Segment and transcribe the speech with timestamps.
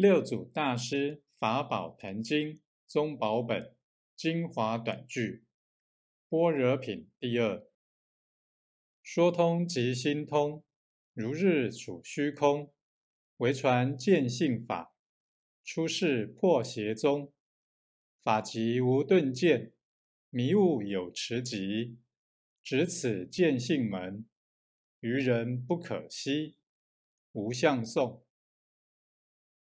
[0.00, 2.50] 六祖大师《法宝坛经》
[2.86, 3.74] 宗宝本
[4.14, 5.44] 精华短句，
[6.28, 7.66] 般若品第二。
[9.02, 10.62] 说通即心通，
[11.14, 12.72] 如日处虚空。
[13.38, 14.94] 唯传见性法，
[15.64, 17.32] 出世破邪宗。
[18.22, 19.72] 法即无顿见，
[20.30, 21.98] 迷悟有持疾。
[22.62, 24.24] 执此见性门，
[25.00, 26.54] 愚人不可惜。
[27.32, 28.24] 无相送。